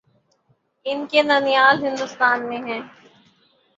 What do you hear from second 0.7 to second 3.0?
ان کے ننھیال ہندوستان میں ہیں۔